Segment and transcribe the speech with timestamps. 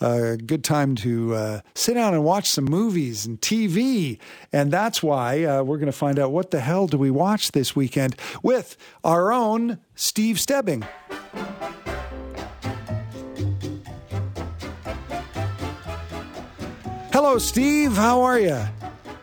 [0.00, 4.18] a good time to uh, sit down and watch some movies and TV.
[4.52, 7.52] And that's why uh, we're going to find out what the hell do we watch
[7.52, 10.84] this weekend with our own Steve Stebbing.
[17.12, 17.96] Hello, Steve.
[17.96, 18.77] How are you?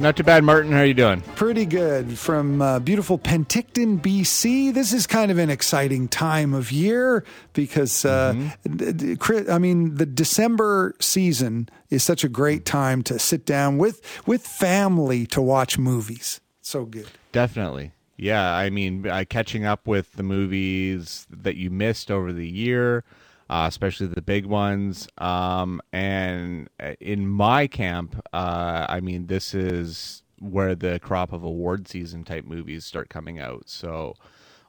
[0.00, 0.70] Not too bad, Martin.
[0.70, 1.22] How are you doing?
[1.34, 2.16] Pretty good.
[2.16, 4.72] From uh, beautiful Penticton, BC.
[4.72, 8.32] This is kind of an exciting time of year because, uh,
[8.64, 9.50] mm-hmm.
[9.50, 14.46] I mean, the December season is such a great time to sit down with with
[14.46, 16.40] family to watch movies.
[16.60, 17.08] So good.
[17.32, 17.90] Definitely.
[18.16, 18.54] Yeah.
[18.54, 23.02] I mean, uh, catching up with the movies that you missed over the year
[23.50, 25.08] uh, especially the big ones.
[25.18, 31.42] Um, and uh, in my camp, uh, I mean, this is where the crop of
[31.42, 33.64] award season type movies start coming out.
[33.66, 34.14] So,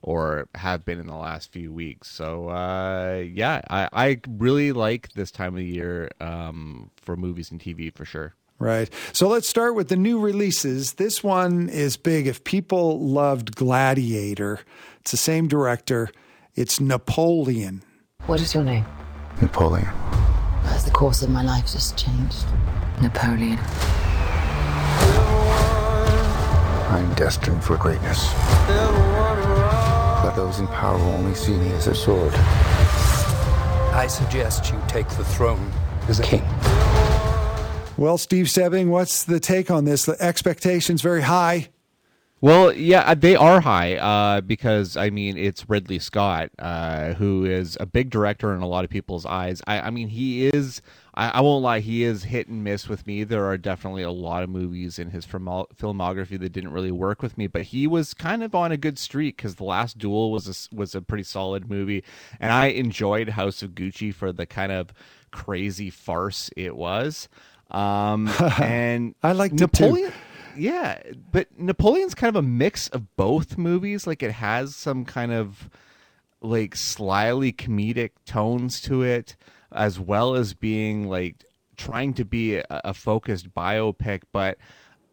[0.02, 2.10] or have been in the last few weeks.
[2.10, 7.60] So, uh, yeah, I, I really like this time of year um, for movies and
[7.60, 8.34] TV for sure.
[8.60, 8.90] Right.
[9.14, 10.94] So let's start with the new releases.
[10.94, 12.28] This one is big.
[12.28, 14.60] If people loved Gladiator,
[15.00, 16.10] it's the same director.
[16.56, 17.84] It's Napoleon.
[18.30, 18.86] What is your name?
[19.42, 19.88] Napoleon.
[20.66, 22.46] Has the course of my life just changed?
[23.02, 23.58] Napoleon.
[26.92, 28.32] I'm destined for greatness.
[30.22, 32.36] But those in power only see me as a sword.
[33.96, 35.72] I suggest you take the throne
[36.08, 36.44] as a king.
[37.98, 40.06] Well, Steve Stebbing, what's the take on this?
[40.06, 41.70] The expectations very high.
[42.42, 47.44] Well, yeah, uh, they are high uh, because I mean it's Ridley Scott, uh, who
[47.44, 49.62] is a big director in a lot of people's eyes.
[49.68, 50.82] I, I mean, he is.
[51.14, 53.26] I, I, won't lie, he is hit and miss with me.
[53.26, 57.38] There are definitely a lot of movies in his filmography that didn't really work with
[57.38, 60.48] me, but he was kind of on a good streak because The Last Duel was
[60.48, 62.06] a, was a pretty solid movie,
[62.40, 64.94] and I enjoyed House of Gucci for the kind of
[65.32, 67.28] crazy farce it was.
[67.70, 68.30] Um,
[68.62, 70.14] and I like Napoleon
[70.56, 71.02] yeah,
[71.32, 74.08] but Napoleon's kind of a mix of both movies.
[74.08, 75.70] Like it has some kind of
[76.42, 79.36] like slyly comedic tones to it,
[79.72, 81.44] as well as being like
[81.78, 84.58] trying to be a, a focused biopic, but.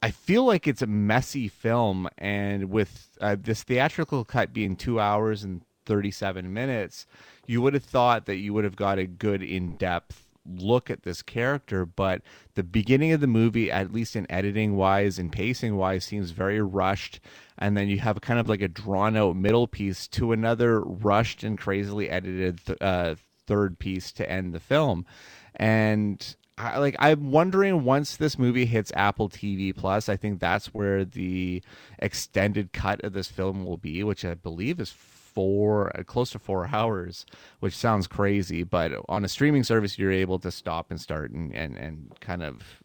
[0.03, 5.01] I feel like it's a messy film, and with uh, this theatrical cut being two
[5.01, 7.07] hours and 37 minutes,
[7.47, 11.03] you would have thought that you would have got a good in depth look at
[11.03, 12.23] this character, but
[12.55, 16.61] the beginning of the movie, at least in editing wise and pacing wise, seems very
[16.61, 17.21] rushed.
[17.59, 21.43] And then you have kind of like a drawn out middle piece to another rushed
[21.43, 23.15] and crazily edited th- uh,
[23.47, 25.07] third piece to end the film.
[25.55, 30.73] And I, like I'm wondering once this movie hits Apple TV Plus, I think that's
[30.73, 31.63] where the
[31.99, 34.91] extended cut of this film will be, which I believe is
[35.37, 37.27] four, uh, close to four hours,
[37.61, 38.65] which sounds crazy.
[38.65, 42.43] But on a streaming service, you're able to stop and start and, and, and kind
[42.43, 42.83] of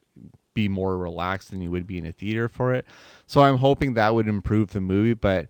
[0.53, 2.85] be more relaxed than you would be in a theater for it.
[3.25, 5.13] So I'm hoping that would improve the movie.
[5.13, 5.47] But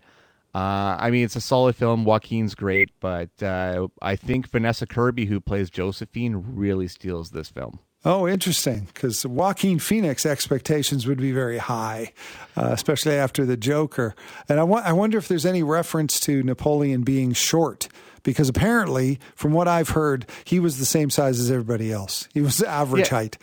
[0.54, 2.04] uh, I mean, it's a solid film.
[2.04, 7.80] Joaquin's great, but uh, I think Vanessa Kirby, who plays Josephine, really steals this film.
[8.04, 8.88] Oh, interesting.
[8.92, 12.12] Because Joaquin Phoenix expectations would be very high,
[12.56, 14.14] uh, especially after the Joker.
[14.48, 17.88] And I, wa- I wonder if there's any reference to Napoleon being short.
[18.24, 22.28] Because apparently, from what I've heard, he was the same size as everybody else.
[22.32, 23.16] He was average yeah.
[23.16, 23.38] height.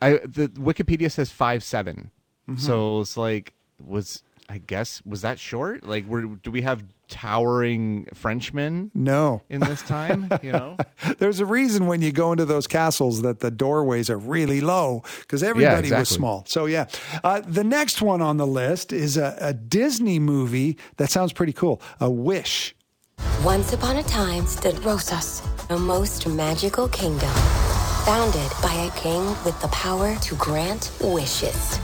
[0.00, 2.10] I, the Wikipedia says five seven,
[2.48, 2.60] mm-hmm.
[2.60, 3.52] so it's like
[3.84, 5.84] was I guess was that short?
[5.84, 8.90] Like, were do we have towering Frenchmen?
[8.94, 9.42] No.
[9.50, 10.78] In this time, you know,
[11.18, 15.02] there's a reason when you go into those castles that the doorways are really low
[15.20, 16.00] because everybody yeah, exactly.
[16.00, 16.44] was small.
[16.48, 16.86] So yeah,
[17.22, 21.52] uh, the next one on the list is a, a Disney movie that sounds pretty
[21.52, 21.82] cool.
[22.00, 22.74] A Wish.
[23.44, 27.30] Once upon a time stood Rosas, a most magical kingdom,
[28.06, 31.78] founded by a king with the power to grant wishes.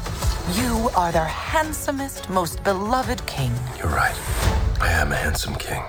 [0.56, 3.52] You are their handsomest, most beloved king.
[3.76, 4.57] You're right.
[4.80, 5.82] I am a handsome king.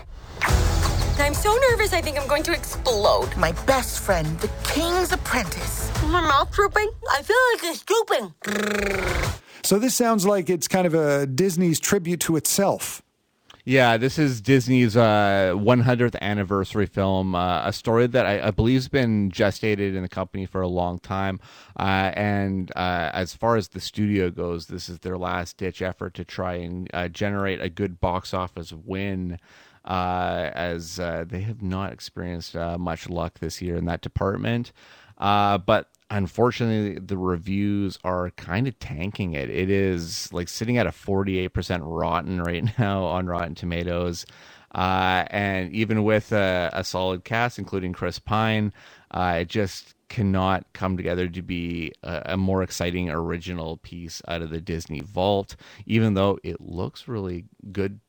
[1.20, 3.36] I'm so nervous, I think I'm going to explode.
[3.38, 5.92] My best friend, the king's apprentice.
[6.04, 6.90] My mouth drooping?
[7.12, 8.34] I feel like it's drooping.
[9.64, 13.04] So this sounds like it's kind of a Disney's tribute to itself.
[13.66, 18.78] Yeah, this is Disney's uh, 100th anniversary film, uh, a story that I, I, believe
[18.78, 21.42] has been gestated in the company for a long time.
[21.78, 26.14] Uh, and uh, as far as the studio goes, this is their last ditch effort
[26.16, 29.40] to try and uh, generate a good box office win.
[29.86, 34.72] Uh, as they have not experienced much luck this year in that department.
[35.18, 40.92] but unfortunately the reviews are kind of tanking it it is like sitting at a
[40.92, 44.26] 48% rotten right now on rotten tomatoes
[44.76, 48.74] uh, and even with a, a, solid cast including chris pine
[49.12, 54.42] uh, it just cannot come together to be a, a, more exciting original piece out
[54.42, 58.00] of the Disney vault, even though it looks really good.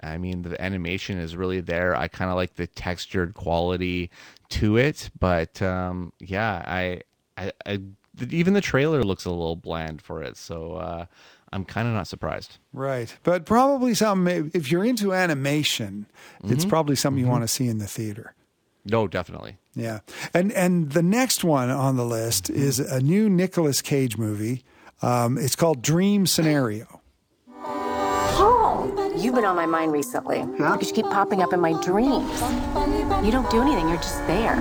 [0.00, 1.96] I mean, the animation is really there.
[1.96, 4.10] I kind of like the textured quality
[4.50, 7.02] to it, but um, yeah, I,
[7.38, 7.80] I, I,
[8.30, 10.36] even the trailer looks a little bland for it.
[10.36, 11.06] So uh,
[11.52, 12.58] I'm kind of not surprised.
[12.72, 14.50] Right, but probably something.
[14.54, 16.06] If you're into animation,
[16.42, 16.52] mm-hmm.
[16.52, 17.28] it's probably something mm-hmm.
[17.28, 18.34] you want to see in the theater.
[18.84, 19.56] No, definitely.
[19.74, 20.00] Yeah,
[20.34, 22.60] and and the next one on the list mm-hmm.
[22.60, 24.64] is a new Nicolas Cage movie.
[25.00, 27.00] Um, it's called Dream Scenario.
[28.40, 30.72] Oh, you've been on my mind recently yeah?
[30.72, 32.40] because you keep popping up in my dreams.
[33.24, 34.56] You don't do anything; you're just there.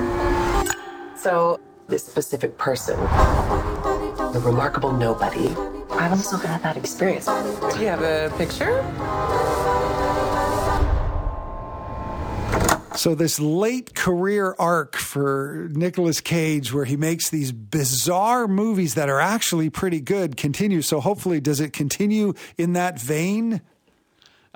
[1.17, 5.49] So this specific person, the remarkable nobody.
[5.91, 7.25] I've also had that experience.
[7.25, 8.83] Do you have a picture?
[12.97, 19.07] So this late career arc for Nicolas Cage, where he makes these bizarre movies that
[19.07, 20.87] are actually pretty good, continues.
[20.87, 23.61] So hopefully, does it continue in that vein?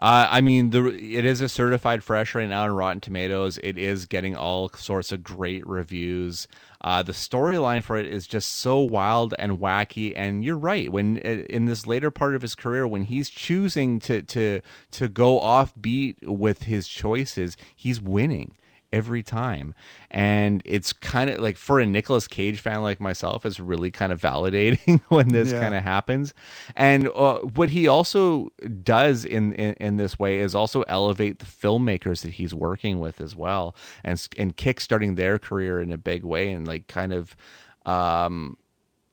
[0.02, 3.60] Uh, I mean, the, it is a certified fresh right now on Rotten Tomatoes.
[3.64, 6.48] It is getting all sorts of great reviews.
[6.84, 10.14] Uh, the storyline for it is just so wild and wacky.
[10.16, 10.92] And you're right.
[10.92, 15.08] When uh, in this later part of his career, when he's choosing to to to
[15.08, 18.56] go offbeat with his choices, he's winning
[18.92, 19.74] every time.
[20.10, 24.12] And it's kind of like for a Nicolas Cage fan like myself, it's really kind
[24.12, 25.60] of validating when this yeah.
[25.60, 26.34] kind of happens.
[26.76, 28.52] And uh, what he also
[28.84, 33.22] does in, in, in this way is also elevate the filmmakers that he's working with
[33.22, 37.36] as well, and and kickstarting their career in a big way, and like kind of
[37.86, 38.58] um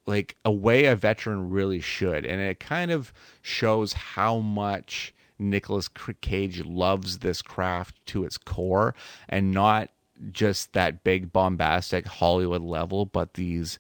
[0.07, 5.89] like a way a veteran really should and it kind of shows how much Nicolas
[6.21, 8.95] Cage loves this craft to its core
[9.29, 9.91] and not
[10.33, 13.79] just that big bombastic Hollywood level, but these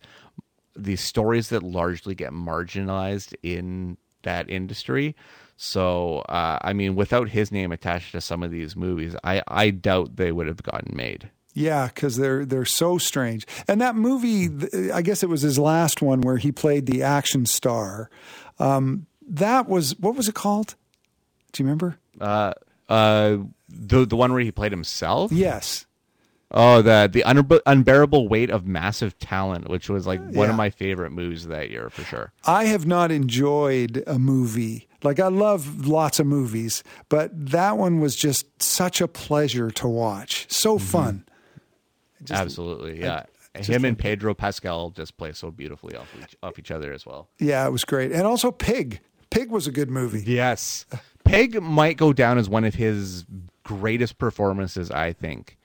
[0.76, 5.16] these stories that largely get marginalized in that industry.
[5.56, 9.70] So, uh, I mean, without his name attached to some of these movies, I, I
[9.70, 11.30] doubt they would have gotten made.
[11.52, 13.44] Yeah, because they're they're so strange.
[13.66, 14.48] And that movie,
[14.92, 18.08] I guess it was his last one where he played the action star.
[18.60, 20.76] Um, that was what was it called?
[21.52, 21.98] Do you remember?
[22.20, 22.52] Uh,
[22.88, 25.32] uh, the the one where he played himself.
[25.32, 25.86] Yes.
[26.50, 30.50] Oh, the the un- unbearable weight of massive talent, which was like one yeah.
[30.50, 32.32] of my favorite movies that year for sure.
[32.44, 38.00] I have not enjoyed a movie like I love lots of movies, but that one
[38.00, 40.46] was just such a pleasure to watch.
[40.50, 40.86] So mm-hmm.
[40.86, 41.24] fun.
[42.24, 43.24] Just, Absolutely, yeah.
[43.54, 47.06] I, Him and Pedro Pascal just play so beautifully off each, off each other as
[47.06, 47.28] well.
[47.38, 49.00] Yeah, it was great, and also Pig.
[49.30, 50.24] Pig was a good movie.
[50.26, 50.86] Yes,
[51.28, 53.24] Pig might go down as one of his
[53.62, 55.56] greatest performances, I think.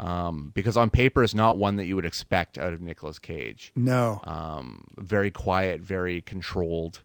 [0.00, 3.72] Um, because on paper it's not one that you would expect out of Nicolas Cage.
[3.76, 4.20] No.
[4.24, 7.02] Um, very quiet, very controlled,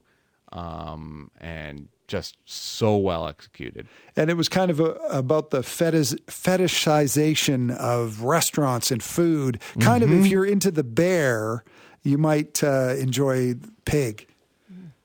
[0.51, 3.87] um, and just so well executed.
[4.15, 9.59] And it was kind of a, about the fetish, fetishization of restaurants and food.
[9.79, 10.13] Kind mm-hmm.
[10.13, 10.31] of if mm-hmm.
[10.31, 11.63] you're into the bear,
[12.03, 13.55] you might uh, enjoy
[13.85, 14.27] Pig.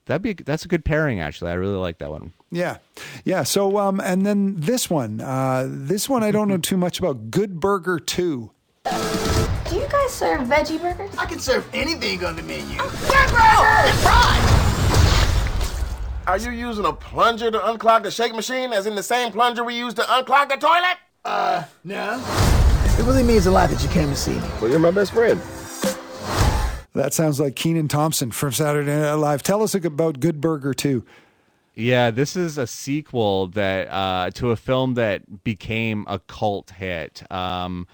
[0.06, 1.50] That'd be that's a good pairing actually.
[1.52, 2.32] I really like that one.
[2.50, 2.78] Yeah,
[3.24, 3.44] yeah.
[3.44, 7.30] So, um, and then this one, uh, this one I don't know too much about.
[7.30, 8.50] Good Burger Two.
[8.84, 11.16] Do you guys serve veggie burgers?
[11.16, 12.76] I can serve anything on the menu.
[12.76, 13.82] Good burger!
[13.86, 14.58] It's fries.
[16.26, 19.64] Are you using a plunger to unclog the shake machine, as in the same plunger
[19.64, 20.98] we use to unclog the toilet?
[21.24, 22.22] Uh, no.
[22.98, 24.48] It really means a lot that you came to see me.
[24.60, 25.40] Well, you're my best friend.
[26.94, 29.42] That sounds like Kenan Thompson from Saturday Night Live.
[29.42, 31.04] Tell us about Good Burger too.
[31.74, 37.22] Yeah, this is a sequel that uh, to a film that became a cult hit.
[37.32, 37.86] Um,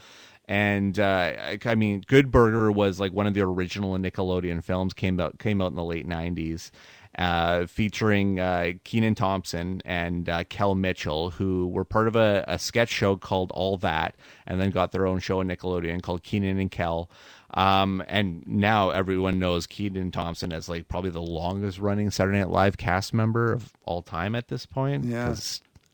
[0.49, 4.95] and uh, I, mean, Good Burger was like one of the original Nickelodeon films.
[4.95, 6.71] came out came out in the late '90s,
[7.19, 12.59] uh, featuring uh, Kenan Thompson and uh, Kel Mitchell, who were part of a, a,
[12.59, 16.59] sketch show called All That, and then got their own show on Nickelodeon called Kenan
[16.59, 17.11] and Kel.
[17.55, 22.51] Um, and now everyone knows Kenan Thompson as like probably the longest running Saturday Night
[22.51, 25.05] Live cast member of all time at this point.
[25.05, 25.35] Yeah.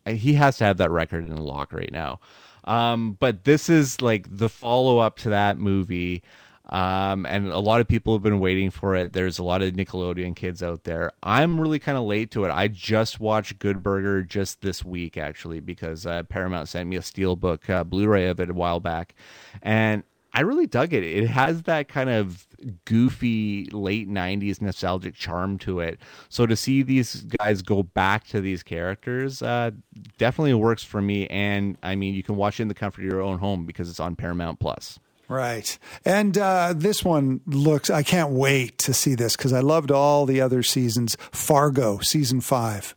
[0.07, 2.21] He has to have that record in the lock right now.
[2.65, 6.23] Um, but this is like the follow up to that movie.
[6.67, 9.13] Um, and a lot of people have been waiting for it.
[9.13, 11.13] There's a lot of Nickelodeon kids out there.
[11.23, 12.51] I'm really kind of late to it.
[12.51, 17.01] I just watched Good Burger just this week, actually, because uh, Paramount sent me a
[17.01, 19.15] steelbook uh, Blu-ray of it a while back,
[19.61, 20.05] and
[20.35, 21.05] I really dug it.
[21.05, 22.47] It has that kind of
[22.85, 26.01] goofy late 90s nostalgic charm to it.
[26.29, 29.71] So to see these guys go back to these characters uh,
[30.19, 31.29] definitely works for me.
[31.29, 33.89] And I mean, you can watch it in the comfort of your own home because
[33.89, 34.99] it's on Paramount Plus.
[35.29, 35.79] Right.
[36.05, 40.27] And uh, this one looks, I can't wait to see this because I loved all
[40.27, 41.17] the other seasons.
[41.33, 42.95] Fargo, season five.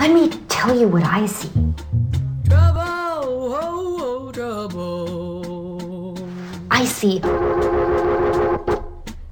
[0.00, 1.63] Let me tell you what I see.
[6.74, 7.20] I see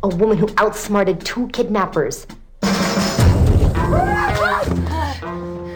[0.04, 2.24] a woman who outsmarted two kidnappers.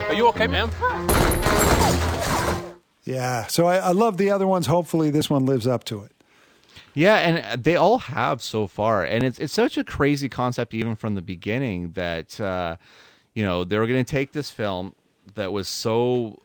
[0.07, 0.71] Are you okay, ma'am?
[3.03, 3.49] Yeah.
[3.49, 4.69] So I, I love the other ones.
[4.69, 6.13] Hopefully, this one lives up to it.
[6.95, 10.95] Yeah, and they all have so far, and it's it's such a crazy concept even
[10.95, 12.77] from the beginning that uh,
[13.35, 14.95] you know they were going to take this film
[15.35, 16.41] that was so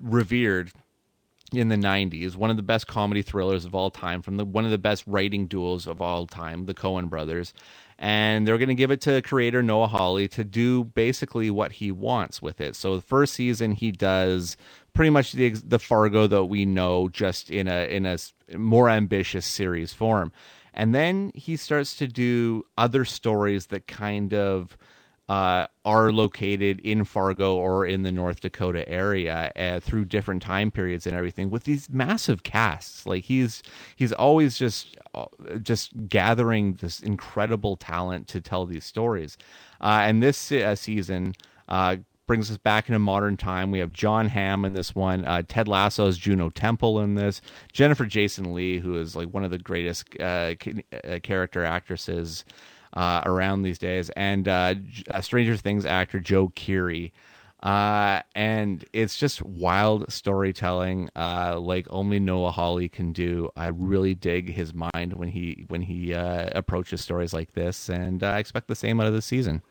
[0.00, 0.72] revered
[1.60, 4.64] in the 90s one of the best comedy thrillers of all time from the one
[4.64, 7.52] of the best writing duels of all time the Coen brothers.
[7.98, 11.92] And they're going to give it to creator Noah Hawley to do basically what he
[11.92, 12.74] wants with it.
[12.74, 14.56] So the first season he does
[14.92, 18.18] pretty much the the Fargo that we know just in a in a
[18.56, 20.32] more ambitious series form.
[20.74, 24.76] And then he starts to do other stories that kind of
[25.28, 30.70] uh, are located in Fargo or in the North Dakota area uh, through different time
[30.70, 33.06] periods and everything with these massive casts.
[33.06, 33.62] Like he's
[33.96, 35.26] he's always just uh,
[35.62, 39.38] just gathering this incredible talent to tell these stories.
[39.80, 41.34] Uh, and this uh, season
[41.68, 43.70] uh, brings us back into modern time.
[43.70, 47.40] We have Jon Hamm in this one, uh, Ted Lasso's Juno Temple in this,
[47.72, 50.54] Jennifer Jason Lee, who is like one of the greatest uh,
[51.22, 52.44] character actresses
[52.92, 54.74] uh, around these days, and uh,
[55.20, 57.12] Stranger Things actor Joe Keery.
[57.62, 63.50] Uh, and it's just wild storytelling, uh, like only Noah Hawley can do.
[63.56, 68.24] I really dig his mind when he when he uh, approaches stories like this, and
[68.24, 69.62] I expect the same out of the season.